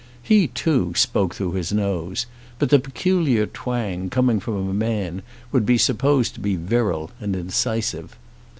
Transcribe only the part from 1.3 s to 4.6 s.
through his nose, but the peculiar twang coming from